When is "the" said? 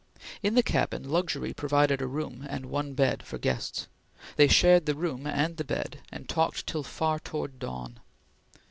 0.55-0.63, 4.87-4.95, 5.57-5.63